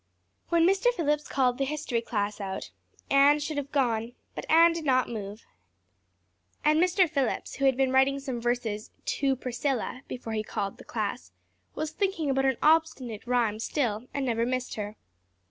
When 0.49 0.65
Mr. 0.65 0.91
Phillips 0.91 1.27
called 1.27 1.59
the 1.59 1.63
history 1.63 2.01
class 2.01 2.41
out 2.41 2.71
Anne 3.11 3.37
should 3.37 3.57
have 3.57 3.71
gone, 3.71 4.13
but 4.33 4.49
Anne 4.49 4.73
did 4.73 4.83
not 4.83 5.07
move, 5.07 5.45
and 6.65 6.81
Mr. 6.81 7.07
Phillips, 7.07 7.57
who 7.57 7.65
had 7.65 7.77
been 7.77 7.91
writing 7.91 8.19
some 8.19 8.41
verses 8.41 8.89
"To 9.05 9.35
Priscilla" 9.35 10.01
before 10.07 10.33
he 10.33 10.41
called 10.41 10.79
the 10.79 10.83
class, 10.83 11.33
was 11.75 11.91
thinking 11.91 12.31
about 12.31 12.45
an 12.45 12.57
obstinate 12.63 13.27
rhyme 13.27 13.59
still 13.59 14.07
and 14.11 14.25
never 14.25 14.43
missed 14.43 14.73
her. 14.73 14.95